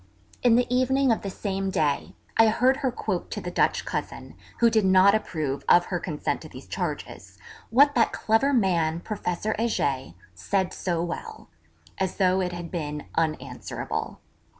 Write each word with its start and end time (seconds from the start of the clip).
In 0.41 0.55
the 0.55 0.65
evening 0.75 1.11
of 1.11 1.21
the 1.21 1.29
same 1.29 1.69
day 1.69 2.15
I 2.35 2.47
heard 2.47 2.77
her 2.77 2.91
quote 2.91 3.29
to 3.29 3.39
the 3.39 3.51
Dutch 3.51 3.85
cousin, 3.85 4.33
who 4.57 4.67
did 4.71 4.83
not 4.83 5.13
approve 5.13 5.63
of 5.69 5.85
her 5.85 5.99
consent 5.99 6.41
to 6.41 6.49
these 6.49 6.65
charges, 6.65 7.37
'what 7.69 7.93
that 7.93 8.11
clever 8.11 8.51
man, 8.51 9.01
Professor 9.01 9.53
Heger) 9.59 10.15
said 10.33 10.73
so 10.73 11.03
well,' 11.03 11.49
as 11.99 12.17
though 12.17 12.41
it 12.41 12.51
had 12.51 12.71
been 12.71 13.05
unanswerable. 13.13 14.17